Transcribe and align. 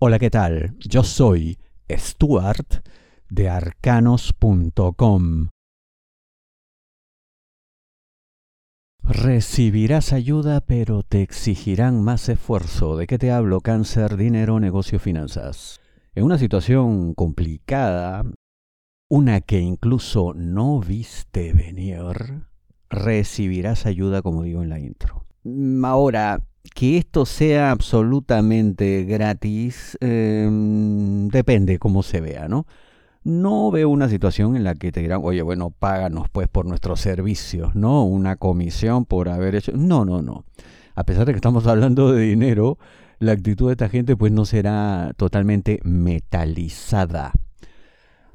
Hola, 0.00 0.20
¿qué 0.20 0.30
tal? 0.30 0.76
Yo 0.78 1.02
soy 1.02 1.58
Stuart 1.90 2.86
de 3.30 3.48
arcanos.com. 3.48 5.48
Recibirás 9.02 10.12
ayuda, 10.12 10.60
pero 10.60 11.02
te 11.02 11.22
exigirán 11.22 12.04
más 12.04 12.28
esfuerzo. 12.28 12.96
¿De 12.96 13.08
qué 13.08 13.18
te 13.18 13.32
hablo? 13.32 13.60
Cáncer, 13.60 14.16
dinero, 14.16 14.60
negocio, 14.60 15.00
finanzas. 15.00 15.80
En 16.14 16.22
una 16.22 16.38
situación 16.38 17.14
complicada, 17.14 18.22
una 19.10 19.40
que 19.40 19.58
incluso 19.58 20.32
no 20.32 20.78
viste 20.78 21.52
venir, 21.52 22.44
recibirás 22.88 23.84
ayuda, 23.84 24.22
como 24.22 24.44
digo 24.44 24.62
en 24.62 24.68
la 24.68 24.78
intro. 24.78 25.26
Ahora, 25.82 26.44
que 26.68 26.98
esto 26.98 27.26
sea 27.26 27.70
absolutamente 27.70 29.04
gratis 29.04 29.96
em, 30.00 31.28
depende 31.28 31.78
cómo 31.78 32.02
se 32.02 32.20
vea, 32.20 32.48
¿no? 32.48 32.66
No 33.24 33.70
veo 33.70 33.88
una 33.90 34.08
situación 34.08 34.56
en 34.56 34.64
la 34.64 34.74
que 34.74 34.92
te 34.92 35.00
dirán, 35.00 35.20
oye, 35.22 35.42
bueno, 35.42 35.70
páganos 35.70 36.28
pues 36.30 36.48
por 36.48 36.66
nuestros 36.66 37.00
servicios, 37.00 37.74
¿no? 37.74 38.04
Una 38.04 38.36
comisión 38.36 39.04
por 39.04 39.28
haber 39.28 39.56
hecho... 39.56 39.72
No, 39.72 40.04
no, 40.04 40.22
no. 40.22 40.44
A 40.94 41.04
pesar 41.04 41.26
de 41.26 41.32
que 41.32 41.36
estamos 41.36 41.66
hablando 41.66 42.12
de 42.12 42.22
dinero, 42.22 42.78
la 43.18 43.32
actitud 43.32 43.66
de 43.66 43.72
esta 43.72 43.88
gente 43.88 44.16
pues 44.16 44.32
no 44.32 44.44
será 44.44 45.12
totalmente 45.16 45.80
metalizada. 45.82 47.32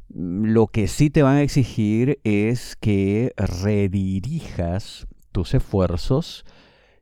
Lo 0.09 0.67
que 0.67 0.87
sí 0.87 1.09
te 1.09 1.23
van 1.23 1.37
a 1.37 1.41
exigir 1.41 2.19
es 2.23 2.75
que 2.75 3.33
redirijas 3.35 5.07
tus 5.31 5.53
esfuerzos 5.55 6.45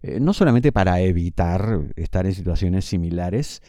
eh, 0.03 0.19
no 0.19 0.33
solamente 0.33 0.71
para 0.71 0.99
evitar 1.01 1.81
estar 1.95 2.25
en 2.25 2.33
situaciones 2.33 2.85
similares, 2.85 3.61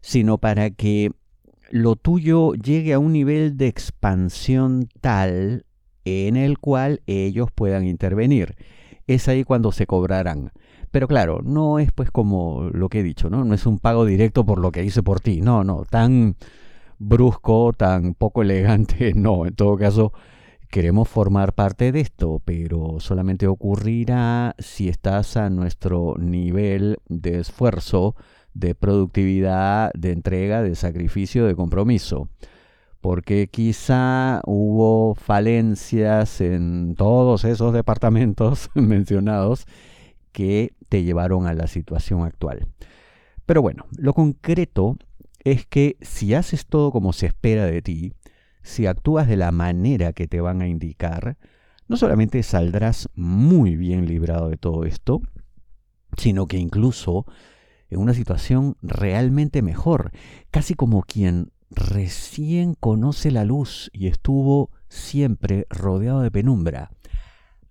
sino 0.00 0.38
para 0.38 0.70
que 0.70 1.12
lo 1.70 1.96
tuyo 1.96 2.54
llegue 2.54 2.94
a 2.94 2.98
un 2.98 3.12
nivel 3.12 3.56
de 3.56 3.66
expansión 3.66 4.88
tal 5.00 5.64
en 6.04 6.36
el 6.36 6.58
cual 6.58 7.02
ellos 7.06 7.50
puedan 7.54 7.86
intervenir. 7.86 8.56
Es 9.06 9.28
ahí 9.28 9.44
cuando 9.44 9.72
se 9.72 9.86
cobrarán. 9.86 10.52
Pero 10.90 11.06
claro, 11.06 11.40
no 11.42 11.78
es 11.78 11.92
pues 11.92 12.10
como 12.10 12.70
lo 12.72 12.88
que 12.88 13.00
he 13.00 13.02
dicho, 13.02 13.28
¿no? 13.28 13.44
No 13.44 13.54
es 13.54 13.66
un 13.66 13.78
pago 13.78 14.04
directo 14.04 14.44
por 14.44 14.58
lo 14.58 14.72
que 14.72 14.84
hice 14.84 15.02
por 15.02 15.20
ti. 15.20 15.40
No, 15.40 15.64
no, 15.64 15.84
tan 15.88 16.36
brusco, 16.98 17.72
tan 17.76 18.14
poco 18.14 18.42
elegante, 18.42 19.12
no. 19.16 19.46
En 19.46 19.54
todo 19.54 19.76
caso, 19.76 20.12
queremos 20.68 21.08
formar 21.08 21.54
parte 21.54 21.92
de 21.92 22.00
esto, 22.00 22.40
pero 22.44 23.00
solamente 23.00 23.46
ocurrirá 23.46 24.54
si 24.58 24.88
estás 24.88 25.36
a 25.36 25.50
nuestro 25.50 26.14
nivel 26.18 26.98
de 27.08 27.40
esfuerzo, 27.40 28.14
de 28.54 28.74
productividad, 28.74 29.90
de 29.94 30.12
entrega, 30.12 30.62
de 30.62 30.74
sacrificio, 30.74 31.46
de 31.46 31.54
compromiso. 31.54 32.28
Porque 33.00 33.48
quizá 33.48 34.42
hubo 34.44 35.14
falencias 35.14 36.40
en 36.40 36.94
todos 36.96 37.44
esos 37.44 37.72
departamentos 37.72 38.70
mencionados 38.74 39.66
que 40.32 40.74
te 40.88 41.04
llevaron 41.04 41.46
a 41.46 41.54
la 41.54 41.66
situación 41.66 42.24
actual. 42.24 42.66
Pero 43.46 43.62
bueno, 43.62 43.86
lo 43.96 44.12
concreto 44.12 44.96
es 45.44 45.66
que 45.66 45.96
si 46.00 46.34
haces 46.34 46.66
todo 46.66 46.90
como 46.90 47.12
se 47.12 47.26
espera 47.26 47.64
de 47.66 47.82
ti, 47.82 48.12
si 48.68 48.86
actúas 48.86 49.26
de 49.26 49.38
la 49.38 49.50
manera 49.50 50.12
que 50.12 50.28
te 50.28 50.42
van 50.42 50.60
a 50.60 50.68
indicar, 50.68 51.38
no 51.88 51.96
solamente 51.96 52.42
saldrás 52.42 53.08
muy 53.14 53.76
bien 53.76 54.06
librado 54.06 54.50
de 54.50 54.58
todo 54.58 54.84
esto, 54.84 55.22
sino 56.18 56.46
que 56.46 56.58
incluso 56.58 57.24
en 57.88 57.98
una 57.98 58.12
situación 58.12 58.76
realmente 58.82 59.62
mejor, 59.62 60.12
casi 60.50 60.74
como 60.74 61.02
quien 61.02 61.50
recién 61.70 62.74
conoce 62.74 63.30
la 63.30 63.46
luz 63.46 63.88
y 63.94 64.06
estuvo 64.06 64.70
siempre 64.90 65.66
rodeado 65.70 66.20
de 66.20 66.30
penumbra. 66.30 66.90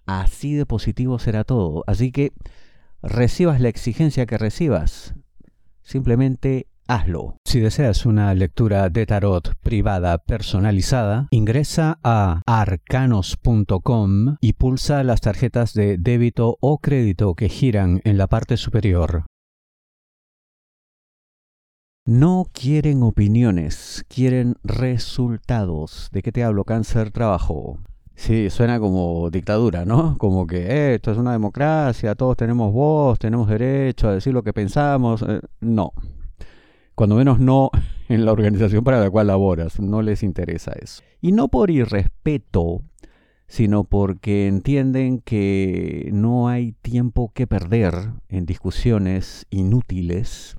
Así 0.07 0.55
de 0.55 0.65
positivo 0.65 1.19
será 1.19 1.43
todo. 1.43 1.83
Así 1.85 2.11
que 2.11 2.31
recibas 3.03 3.61
la 3.61 3.69
exigencia 3.69 4.25
que 4.25 4.39
recibas, 4.39 5.13
simplemente 5.83 6.65
hazlo. 6.87 7.37
Si 7.45 7.59
deseas 7.59 8.05
una 8.05 8.33
lectura 8.33 8.89
de 8.89 9.05
tarot 9.05 9.55
privada 9.61 10.17
personalizada, 10.17 11.27
ingresa 11.31 11.99
a 12.03 12.41
arcanos.com 12.45 14.37
y 14.41 14.53
pulsa 14.53 15.03
las 15.03 15.21
tarjetas 15.21 15.73
de 15.73 15.97
débito 15.97 16.57
o 16.61 16.79
crédito 16.79 17.35
que 17.35 17.49
giran 17.49 18.01
en 18.03 18.17
la 18.17 18.27
parte 18.27 18.57
superior. 18.57 19.25
No 22.05 22.45
quieren 22.53 23.03
opiniones, 23.03 24.05
quieren 24.07 24.55
resultados. 24.63 26.07
¿De 26.13 26.21
qué 26.21 26.31
te 26.31 26.43
hablo? 26.43 26.63
Cáncer, 26.63 27.11
trabajo. 27.11 27.79
Sí, 28.15 28.49
suena 28.49 28.79
como 28.79 29.29
dictadura, 29.29 29.83
¿no? 29.85 30.17
Como 30.17 30.47
que 30.47 30.57
eh, 30.57 30.95
esto 30.95 31.11
es 31.11 31.17
una 31.17 31.33
democracia, 31.33 32.15
todos 32.15 32.37
tenemos 32.37 32.73
voz, 32.73 33.19
tenemos 33.19 33.49
derecho 33.49 34.07
a 34.07 34.13
decir 34.13 34.33
lo 34.33 34.41
que 34.41 34.53
pensamos. 34.53 35.21
Eh, 35.21 35.41
no, 35.59 35.91
cuando 36.97 37.15
menos 37.15 37.39
no 37.39 37.69
en 38.09 38.25
la 38.25 38.31
organización 38.31 38.83
para 38.83 38.99
la 38.99 39.11
cual 39.11 39.27
laboras, 39.27 39.79
no 39.79 40.01
les 40.01 40.23
interesa 40.23 40.71
eso. 40.81 41.03
Y 41.21 41.31
no 41.31 41.47
por 41.47 41.69
irrespeto, 41.69 42.81
sino 43.47 43.83
porque 43.83 44.47
entienden 44.47 45.21
que 45.21 46.09
no 46.11 46.49
hay 46.49 46.71
tiempo 46.71 47.31
que 47.35 47.45
perder 47.45 47.93
en 48.29 48.47
discusiones 48.47 49.45
inútiles, 49.51 50.57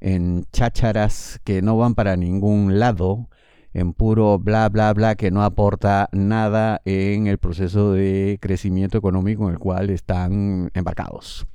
en 0.00 0.46
chácharas 0.50 1.42
que 1.44 1.60
no 1.60 1.76
van 1.76 1.94
para 1.94 2.16
ningún 2.16 2.78
lado, 2.78 3.28
en 3.74 3.92
puro 3.92 4.38
bla 4.38 4.70
bla 4.70 4.94
bla 4.94 5.14
que 5.14 5.30
no 5.30 5.42
aporta 5.42 6.08
nada 6.10 6.80
en 6.86 7.26
el 7.26 7.36
proceso 7.36 7.92
de 7.92 8.38
crecimiento 8.40 8.96
económico 8.96 9.46
en 9.46 9.52
el 9.52 9.58
cual 9.58 9.90
están 9.90 10.70
embarcados. 10.72 11.46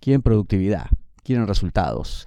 Quieren 0.00 0.20
productividad, 0.20 0.88
quieren 1.22 1.46
resultados 1.46 2.26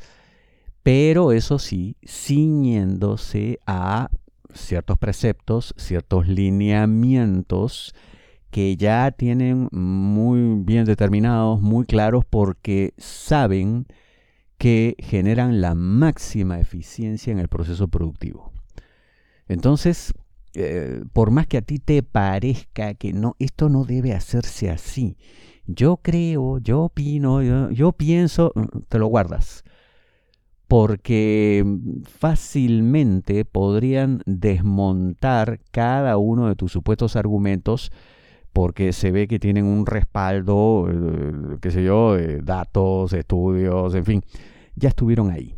pero 0.85 1.31
eso 1.31 1.57
sí, 1.57 1.97
ciñéndose 2.05 3.57
a 3.65 4.11
ciertos 4.53 4.99
preceptos, 4.99 5.73
ciertos 5.77 6.27
lineamientos 6.27 7.95
que 8.51 8.77
ya 8.77 9.09
tienen 9.09 9.67
muy 9.71 10.61
bien 10.63 10.85
determinados, 10.85 11.59
muy 11.59 11.87
claros, 11.87 12.23
porque 12.23 12.93
saben 12.99 13.87
que 14.59 14.95
generan 14.99 15.59
la 15.59 15.73
máxima 15.73 16.59
eficiencia 16.59 17.33
en 17.33 17.39
el 17.39 17.47
proceso 17.47 17.87
productivo. 17.87 18.51
Entonces, 19.47 20.13
eh, 20.53 21.03
por 21.13 21.31
más 21.31 21.47
que 21.47 21.57
a 21.57 21.63
ti 21.63 21.79
te 21.79 22.03
parezca 22.03 22.93
que 22.93 23.11
no, 23.11 23.35
esto 23.39 23.69
no 23.69 23.85
debe 23.85 24.13
hacerse 24.13 24.69
así, 24.69 25.17
yo 25.65 25.97
creo, 25.97 26.59
yo 26.59 26.83
opino, 26.83 27.41
yo 27.71 27.91
pienso, 27.93 28.53
te 28.87 28.99
lo 28.99 29.07
guardas 29.07 29.64
porque 30.67 31.63
fácilmente 32.05 33.45
podrían 33.45 34.21
desmontar 34.25 35.59
cada 35.71 36.17
uno 36.17 36.47
de 36.47 36.55
tus 36.55 36.71
supuestos 36.71 37.15
argumentos 37.15 37.91
porque 38.51 38.93
se 38.93 39.11
ve 39.11 39.27
que 39.27 39.37
tienen 39.37 39.65
un 39.65 39.85
respaldo, 39.85 40.87
eh, 40.89 41.57
qué 41.61 41.71
sé 41.71 41.83
yo, 41.83 42.13
de 42.13 42.39
datos, 42.41 43.11
estudios, 43.11 43.93
en 43.95 44.05
fin, 44.05 44.23
ya 44.75 44.89
estuvieron 44.89 45.29
ahí. 45.29 45.55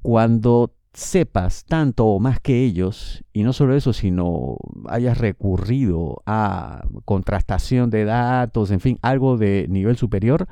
Cuando 0.00 0.72
sepas 0.94 1.66
tanto 1.66 2.06
o 2.06 2.18
más 2.18 2.40
que 2.40 2.64
ellos, 2.64 3.22
y 3.34 3.42
no 3.42 3.52
solo 3.52 3.76
eso, 3.76 3.92
sino 3.92 4.56
hayas 4.88 5.18
recurrido 5.18 6.22
a 6.24 6.86
contrastación 7.04 7.90
de 7.90 8.06
datos, 8.06 8.70
en 8.70 8.80
fin, 8.80 8.98
algo 9.02 9.36
de 9.36 9.66
nivel 9.68 9.98
superior, 9.98 10.48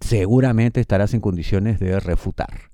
seguramente 0.00 0.80
estarás 0.80 1.12
en 1.12 1.20
condiciones 1.20 1.78
de 1.80 2.00
refutar 2.00 2.70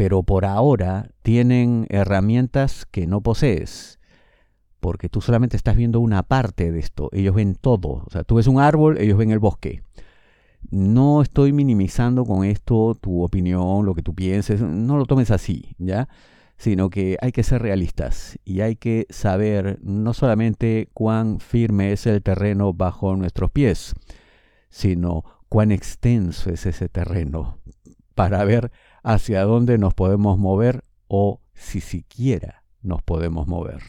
pero 0.00 0.22
por 0.22 0.46
ahora 0.46 1.10
tienen 1.20 1.86
herramientas 1.90 2.86
que 2.90 3.06
no 3.06 3.20
posees, 3.20 4.00
porque 4.80 5.10
tú 5.10 5.20
solamente 5.20 5.58
estás 5.58 5.76
viendo 5.76 6.00
una 6.00 6.22
parte 6.22 6.72
de 6.72 6.78
esto, 6.78 7.10
ellos 7.12 7.34
ven 7.34 7.54
todo, 7.54 8.04
o 8.06 8.06
sea, 8.10 8.24
tú 8.24 8.36
ves 8.36 8.46
un 8.46 8.60
árbol, 8.60 8.96
ellos 8.96 9.18
ven 9.18 9.30
el 9.30 9.40
bosque. 9.40 9.82
No 10.70 11.20
estoy 11.20 11.52
minimizando 11.52 12.24
con 12.24 12.46
esto 12.46 12.94
tu 12.98 13.22
opinión, 13.22 13.84
lo 13.84 13.94
que 13.94 14.00
tú 14.00 14.14
pienses, 14.14 14.62
no 14.62 14.96
lo 14.96 15.04
tomes 15.04 15.30
así, 15.30 15.74
¿ya? 15.76 16.08
Sino 16.56 16.88
que 16.88 17.18
hay 17.20 17.30
que 17.30 17.42
ser 17.42 17.60
realistas 17.60 18.38
y 18.42 18.62
hay 18.62 18.76
que 18.76 19.06
saber 19.10 19.80
no 19.82 20.14
solamente 20.14 20.88
cuán 20.94 21.40
firme 21.40 21.92
es 21.92 22.06
el 22.06 22.22
terreno 22.22 22.72
bajo 22.72 23.16
nuestros 23.16 23.50
pies, 23.50 23.94
sino 24.70 25.24
cuán 25.50 25.70
extenso 25.70 26.48
es 26.48 26.64
ese 26.64 26.88
terreno 26.88 27.58
para 28.14 28.44
ver 28.44 28.72
hacia 29.02 29.42
dónde 29.42 29.78
nos 29.78 29.94
podemos 29.94 30.38
mover 30.38 30.84
o 31.08 31.40
si 31.54 31.80
siquiera 31.80 32.64
nos 32.82 33.02
podemos 33.02 33.46
mover. 33.46 33.82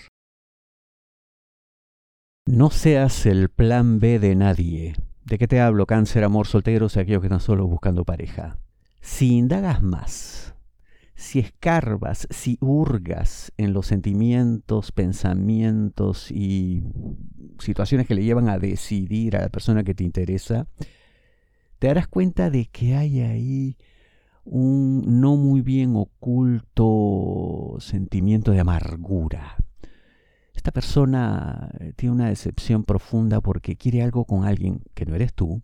No 2.46 2.70
seas 2.70 3.26
el 3.26 3.50
plan 3.50 4.00
B 4.00 4.20
de 4.20 4.36
nadie. 4.36 4.96
¿De 5.24 5.38
qué 5.38 5.48
te 5.48 5.62
hablo? 5.62 5.86
Cáncer, 5.86 6.24
amor, 6.24 6.48
solteros 6.48 6.96
y 6.96 7.00
aquellos 7.00 7.22
que 7.22 7.28
están 7.28 7.40
solo 7.40 7.68
buscando 7.68 8.04
pareja. 8.04 8.58
Si 9.00 9.38
indagas 9.38 9.82
más, 9.82 10.56
si 11.16 11.40
escarbas, 11.40 12.28
si 12.32 12.58
hurgas 12.60 13.52
en 13.58 13.74
los 13.74 13.86
sentimientos, 13.86 14.92
pensamientos 14.92 16.32
y 16.32 16.84
situaciones 17.60 18.08
que 18.08 18.16
le 18.16 18.24
llevan 18.24 18.50
a 18.50 18.58
decidir 18.58 19.38
a 19.38 19.42
la 19.42 19.50
persona 19.50 19.84
que 19.84 19.94
te 19.94 20.04
interesa, 20.04 20.68
te 21.78 21.88
darás 21.88 22.08
cuenta 22.08 22.50
de 22.50 22.66
que 22.66 22.96
hay 22.96 23.22
ahí 23.22 23.78
un 24.44 25.22
no 25.22 25.36
muy 25.36 25.62
bien 25.62 25.96
oculto 25.96 27.78
sentimiento 27.80 28.52
de 28.52 28.60
amargura. 28.60 29.58
Esta 30.54 30.72
persona 30.72 31.70
eh, 31.80 31.94
tiene 31.96 32.16
una 32.16 32.30
decepción 32.30 32.84
profunda 32.84 33.42
porque 33.42 33.76
quiere 33.76 34.04
algo 34.04 34.26
con 34.26 34.46
alguien 34.46 34.82
que 34.94 35.06
no 35.06 35.16
eres 35.16 35.34
tú 35.34 35.62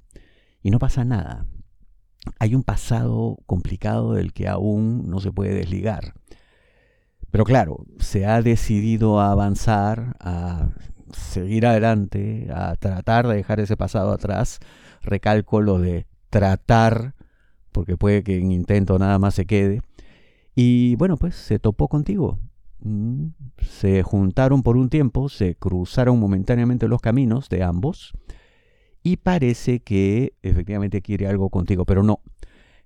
y 0.63 0.71
no 0.71 0.79
pasa 0.79 1.05
nada 1.05 1.45
hay 2.39 2.55
un 2.55 2.63
pasado 2.63 3.37
complicado 3.45 4.13
del 4.13 4.33
que 4.33 4.47
aún 4.47 5.09
no 5.09 5.19
se 5.19 5.31
puede 5.31 5.53
desligar. 5.53 6.13
Pero 7.31 7.43
claro, 7.43 7.85
se 7.99 8.25
ha 8.25 8.41
decidido 8.41 9.19
a 9.19 9.31
avanzar, 9.31 10.15
a 10.19 10.69
seguir 11.11 11.65
adelante, 11.65 12.47
a 12.53 12.75
tratar 12.75 13.27
de 13.27 13.35
dejar 13.35 13.59
ese 13.59 13.77
pasado 13.77 14.11
atrás. 14.11 14.59
Recalco 15.01 15.61
lo 15.61 15.79
de 15.79 16.07
tratar, 16.29 17.15
porque 17.77 17.95
puede 17.95 18.23
que 18.23 18.39
en 18.39 18.51
intento 18.51 18.97
nada 18.97 19.19
más 19.19 19.35
se 19.35 19.45
quede. 19.45 19.83
Y 20.55 20.95
bueno, 20.95 21.15
pues 21.15 21.35
se 21.35 21.59
topó 21.59 21.87
contigo. 21.87 22.39
Mm, 22.79 23.27
se 23.59 24.01
juntaron 24.01 24.63
por 24.63 24.77
un 24.77 24.89
tiempo, 24.89 25.29
se 25.29 25.53
cruzaron 25.53 26.19
momentáneamente 26.19 26.87
los 26.87 27.01
caminos 27.01 27.49
de 27.49 27.61
ambos 27.61 28.13
y 29.03 29.17
parece 29.17 29.81
que 29.81 30.33
efectivamente 30.41 31.03
quiere 31.03 31.27
algo 31.27 31.51
contigo, 31.51 31.85
pero 31.85 32.01
no. 32.01 32.21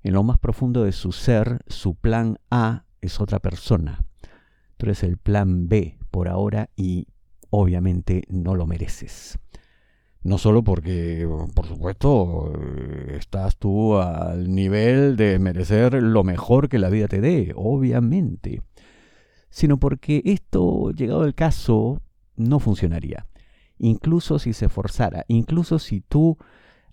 En 0.04 0.12
lo 0.12 0.24
más 0.24 0.38
profundo 0.38 0.84
de 0.84 0.92
su 0.92 1.14
ser, 1.14 1.62
su 1.68 1.96
plan 1.96 2.38
A 2.50 2.84
es 3.00 3.22
otra 3.22 3.40
persona. 3.40 4.04
Tú 4.76 4.88
eres 4.88 5.04
el 5.04 5.16
plan 5.16 5.70
B 5.70 5.98
por 6.12 6.28
ahora 6.28 6.70
y 6.76 7.08
obviamente 7.50 8.24
no 8.28 8.56
lo 8.56 8.68
mereces. 8.68 9.40
No 10.24 10.38
solo 10.38 10.64
porque, 10.64 11.28
por 11.56 11.66
supuesto, 11.66 12.54
estás 13.10 13.58
tú 13.58 13.98
al 13.98 14.54
nivel 14.54 15.16
de 15.16 15.40
merecer 15.40 16.02
lo 16.02 16.24
mejor 16.24 16.70
que 16.70 16.78
la 16.80 16.90
vida 16.90 17.08
te 17.08 17.22
dé, 17.22 17.54
obviamente, 17.56 18.62
sino 19.50 19.78
porque 19.78 20.22
esto, 20.26 20.92
llegado 20.92 21.26
el 21.26 21.34
caso, 21.34 22.02
no 22.36 22.60
funcionaría 22.60 23.26
incluso 23.82 24.38
si 24.38 24.54
se 24.54 24.70
forzara, 24.70 25.26
incluso 25.28 25.80
si 25.80 26.02
tú, 26.02 26.38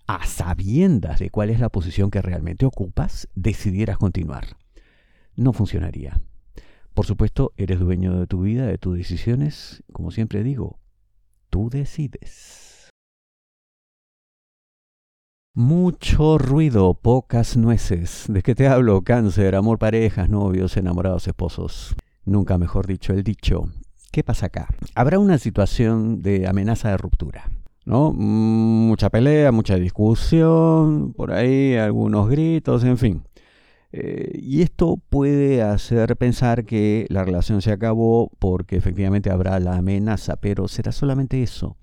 a 0.07 0.25
sabiendas 0.25 1.19
de 1.19 1.29
cuál 1.29 1.51
es 1.51 1.59
la 1.59 1.69
posición 1.69 2.09
que 2.09 2.21
realmente 2.21 2.65
ocupas, 2.65 3.29
decidieras 3.35 3.99
continuar. 3.99 4.57
No 5.35 5.53
funcionaría. 5.53 6.19
Por 6.95 7.05
supuesto, 7.05 7.53
eres 7.57 7.79
dueño 7.79 8.19
de 8.19 8.25
tu 8.25 8.41
vida, 8.41 8.65
de 8.65 8.79
tus 8.79 8.97
decisiones. 8.97 9.83
Como 9.93 10.09
siempre 10.09 10.43
digo, 10.43 10.79
tú 11.51 11.69
decides. 11.69 12.78
Mucho 15.55 16.37
ruido, 16.37 16.93
pocas 16.93 17.57
nueces. 17.57 18.25
¿De 18.27 18.43
qué 18.43 18.53
te 18.53 18.67
hablo? 18.67 19.01
Cáncer, 19.01 19.55
amor, 19.55 19.79
parejas, 19.79 20.29
novios, 20.29 20.77
enamorados, 20.77 21.27
esposos. 21.27 21.95
Nunca 22.23 22.59
mejor 22.59 22.85
dicho 22.85 23.13
el 23.13 23.23
dicho. 23.23 23.63
¿Qué 24.11 24.23
pasa 24.23 24.45
acá? 24.45 24.67
Habrá 24.93 25.17
una 25.17 25.39
situación 25.39 26.21
de 26.21 26.47
amenaza 26.47 26.91
de 26.91 26.97
ruptura. 26.97 27.49
¿no? 27.83 28.13
Mucha 28.13 29.09
pelea, 29.09 29.51
mucha 29.51 29.75
discusión, 29.77 31.13
por 31.13 31.31
ahí 31.31 31.75
algunos 31.75 32.29
gritos, 32.29 32.83
en 32.83 32.97
fin. 32.99 33.23
Eh, 33.91 34.39
y 34.39 34.61
esto 34.61 34.97
puede 35.09 35.63
hacer 35.63 36.15
pensar 36.15 36.65
que 36.65 37.07
la 37.09 37.23
relación 37.23 37.63
se 37.63 37.71
acabó 37.71 38.29
porque 38.37 38.75
efectivamente 38.75 39.31
habrá 39.31 39.59
la 39.59 39.77
amenaza, 39.77 40.35
pero 40.35 40.67
será 40.67 40.91
solamente 40.91 41.41
eso. 41.41 41.75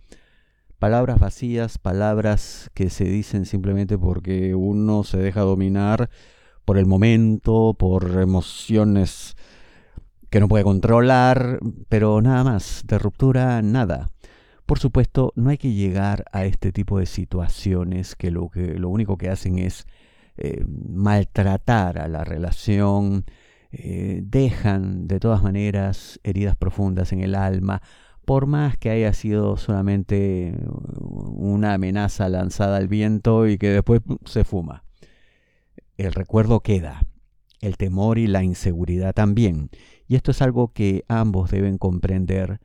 Palabras 0.78 1.18
vacías, 1.18 1.78
palabras 1.78 2.70
que 2.74 2.90
se 2.90 3.04
dicen 3.04 3.46
simplemente 3.46 3.96
porque 3.96 4.54
uno 4.54 5.04
se 5.04 5.16
deja 5.16 5.40
dominar 5.40 6.10
por 6.66 6.76
el 6.76 6.84
momento, 6.84 7.74
por 7.78 8.20
emociones 8.20 9.36
que 10.28 10.38
no 10.38 10.48
puede 10.48 10.64
controlar, 10.64 11.60
pero 11.88 12.20
nada 12.20 12.44
más, 12.44 12.82
de 12.86 12.98
ruptura 12.98 13.62
nada. 13.62 14.10
Por 14.66 14.78
supuesto, 14.78 15.32
no 15.34 15.48
hay 15.50 15.58
que 15.58 15.72
llegar 15.72 16.24
a 16.32 16.44
este 16.44 16.72
tipo 16.72 16.98
de 16.98 17.06
situaciones 17.06 18.16
que 18.16 18.30
lo, 18.30 18.50
que, 18.50 18.74
lo 18.74 18.90
único 18.90 19.16
que 19.16 19.30
hacen 19.30 19.58
es 19.58 19.86
eh, 20.36 20.64
maltratar 20.66 21.98
a 21.98 22.08
la 22.08 22.24
relación, 22.24 23.24
eh, 23.72 24.20
dejan 24.24 25.08
de 25.08 25.20
todas 25.20 25.42
maneras 25.42 26.20
heridas 26.24 26.56
profundas 26.56 27.12
en 27.12 27.20
el 27.20 27.34
alma, 27.34 27.80
por 28.26 28.46
más 28.46 28.76
que 28.76 28.90
haya 28.90 29.12
sido 29.12 29.56
solamente 29.56 30.52
una 30.98 31.74
amenaza 31.74 32.28
lanzada 32.28 32.76
al 32.76 32.88
viento 32.88 33.46
y 33.46 33.56
que 33.56 33.70
después 33.70 34.02
se 34.24 34.42
fuma. 34.42 34.82
El 35.96 36.12
recuerdo 36.12 36.60
queda, 36.60 37.02
el 37.60 37.76
temor 37.76 38.18
y 38.18 38.26
la 38.26 38.42
inseguridad 38.42 39.14
también. 39.14 39.70
Y 40.08 40.16
esto 40.16 40.32
es 40.32 40.42
algo 40.42 40.72
que 40.72 41.04
ambos 41.08 41.52
deben 41.52 41.78
comprender 41.78 42.60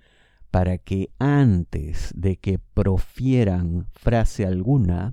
para 0.49 0.79
que 0.79 1.11
antes 1.19 2.11
de 2.15 2.37
que 2.37 2.57
profieran 2.57 3.85
frase 3.93 4.45
alguna, 4.45 5.11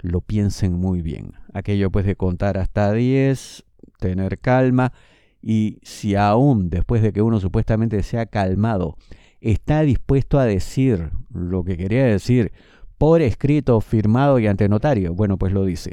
lo 0.00 0.20
piensen 0.20 0.74
muy 0.74 1.02
bien. 1.02 1.34
Aquello 1.54 1.90
pues 1.90 2.04
de 2.04 2.16
contar 2.16 2.58
hasta 2.58 2.92
10, 2.92 3.64
tener 4.00 4.40
calma 4.40 4.92
y 5.40 5.78
si 5.82 6.16
aún 6.16 6.68
después 6.68 7.00
de 7.00 7.12
que 7.12 7.22
uno 7.22 7.38
supuestamente 7.38 8.02
se 8.02 8.18
ha 8.18 8.26
calmado, 8.26 8.96
está 9.44 9.82
dispuesto 9.82 10.38
a 10.38 10.46
decir 10.46 11.10
lo 11.30 11.64
que 11.64 11.76
quería 11.76 12.04
decir 12.04 12.52
por 12.96 13.20
escrito, 13.20 13.80
firmado 13.80 14.38
y 14.38 14.46
ante 14.46 14.68
notario, 14.68 15.14
bueno, 15.14 15.36
pues 15.36 15.52
lo 15.52 15.64
dice. 15.64 15.92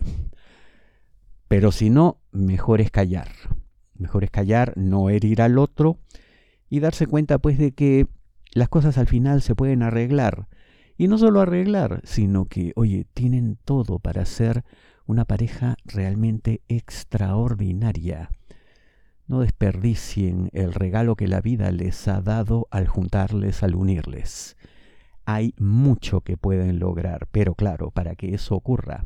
Pero 1.48 1.71
si 1.74 1.89
no, 1.89 2.21
mejor 2.31 2.80
es 2.80 2.92
callar. 2.92 3.27
Mejor 3.95 4.24
es 4.24 4.31
callar, 4.31 4.74
no 4.77 5.09
herir 5.09 5.42
al 5.42 5.57
otro 5.57 6.00
y 6.69 6.80
darse 6.80 7.07
cuenta 7.07 7.39
pues 7.39 7.57
de 7.57 7.74
que 7.74 8.07
las 8.53 8.69
cosas 8.69 8.98
al 8.98 9.07
final 9.07 9.42
se 9.42 9.56
pueden 9.56 9.83
arreglar. 9.83 10.48
Y 10.98 11.07
no 11.07 11.18
solo 11.18 11.42
arreglar, 11.42 12.01
sino 12.06 12.45
que, 12.45 12.71
oye, 12.75 13.06
tienen 13.13 13.57
todo 13.65 14.00
para 14.00 14.25
ser 14.25 14.63
una 15.06 15.25
pareja 15.25 15.75
realmente 15.83 16.62
extraordinaria. 16.69 18.30
No 19.31 19.39
desperdicien 19.39 20.49
el 20.51 20.73
regalo 20.73 21.15
que 21.15 21.25
la 21.25 21.39
vida 21.39 21.71
les 21.71 22.05
ha 22.09 22.19
dado 22.19 22.67
al 22.69 22.89
juntarles, 22.89 23.63
al 23.63 23.75
unirles. 23.75 24.57
Hay 25.23 25.53
mucho 25.57 26.19
que 26.19 26.35
pueden 26.35 26.79
lograr, 26.79 27.29
pero 27.31 27.55
claro, 27.55 27.91
para 27.91 28.15
que 28.15 28.33
eso 28.35 28.55
ocurra, 28.55 29.05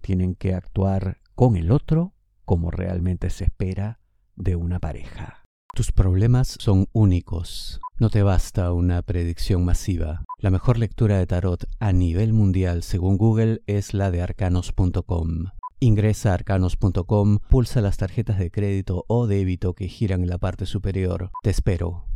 tienen 0.00 0.36
que 0.36 0.54
actuar 0.54 1.18
con 1.34 1.56
el 1.56 1.70
otro 1.70 2.14
como 2.46 2.70
realmente 2.70 3.28
se 3.28 3.44
espera 3.44 4.00
de 4.36 4.56
una 4.56 4.80
pareja. 4.80 5.42
Tus 5.74 5.92
problemas 5.92 6.56
son 6.58 6.86
únicos. 6.94 7.78
No 7.98 8.08
te 8.08 8.22
basta 8.22 8.72
una 8.72 9.02
predicción 9.02 9.66
masiva. 9.66 10.24
La 10.38 10.50
mejor 10.50 10.78
lectura 10.78 11.18
de 11.18 11.26
tarot 11.26 11.66
a 11.78 11.92
nivel 11.92 12.32
mundial 12.32 12.82
según 12.82 13.18
Google 13.18 13.60
es 13.66 13.92
la 13.92 14.10
de 14.10 14.22
arcanos.com. 14.22 15.50
Ingresa 15.82 16.30
a 16.30 16.34
arcanos.com, 16.34 17.38
pulsa 17.50 17.80
las 17.80 17.96
tarjetas 17.96 18.38
de 18.38 18.52
crédito 18.52 19.04
o 19.08 19.26
débito 19.26 19.74
que 19.74 19.88
giran 19.88 20.22
en 20.22 20.28
la 20.28 20.38
parte 20.38 20.64
superior. 20.64 21.32
Te 21.42 21.50
espero. 21.50 22.11